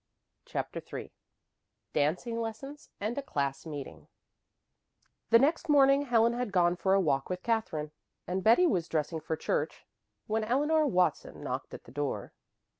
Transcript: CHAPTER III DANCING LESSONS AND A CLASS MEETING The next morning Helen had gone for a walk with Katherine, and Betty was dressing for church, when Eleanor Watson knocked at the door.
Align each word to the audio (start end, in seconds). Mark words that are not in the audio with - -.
CHAPTER 0.45 0.81
III 0.91 1.13
DANCING 1.93 2.41
LESSONS 2.41 2.89
AND 2.99 3.19
A 3.19 3.21
CLASS 3.21 3.67
MEETING 3.67 4.07
The 5.29 5.37
next 5.37 5.69
morning 5.69 6.05
Helen 6.05 6.33
had 6.33 6.51
gone 6.51 6.75
for 6.75 6.95
a 6.95 6.99
walk 6.99 7.29
with 7.29 7.43
Katherine, 7.43 7.91
and 8.25 8.43
Betty 8.43 8.65
was 8.65 8.87
dressing 8.89 9.19
for 9.19 9.35
church, 9.35 9.85
when 10.25 10.43
Eleanor 10.43 10.87
Watson 10.87 11.43
knocked 11.43 11.75
at 11.75 11.83
the 11.83 11.91
door. 11.91 12.33